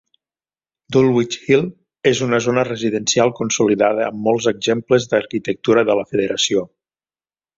[0.95, 1.65] Dulwich Hill
[2.11, 6.65] és una zona residencial consolidada amb molts exemples d'arquitectura de la Federació.